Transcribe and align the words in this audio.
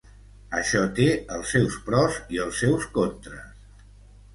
Això 0.59 0.81
té 1.01 1.05
els 1.37 1.53
seus 1.57 1.77
pros 1.91 2.19
i 2.39 2.43
els 2.49 2.67
seus 2.67 2.93
contres. 3.01 3.67